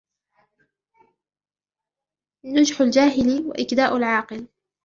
نُجْحُ 2.45 2.81
الْجَاهِلِ 2.81 3.45
وَإِكْدَاءُ 3.45 3.97
الْعَاقِلِ 3.97 4.47